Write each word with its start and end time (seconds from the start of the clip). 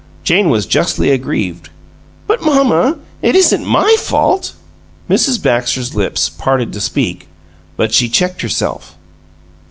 Jane 0.23 0.49
was 0.49 0.65
justly 0.65 1.11
aggrieved. 1.11 1.69
"But, 2.25 2.41
mamma, 2.41 2.97
it 3.21 3.35
isn't 3.35 3.63
MY 3.63 3.97
fault!" 3.99 4.53
Mrs. 5.07 5.39
Baxter's 5.39 5.93
lips 5.93 6.27
parted 6.27 6.73
to 6.73 6.81
speak, 6.81 7.27
but 7.77 7.93
she 7.93 8.09
checked 8.09 8.41
herself. 8.41 8.95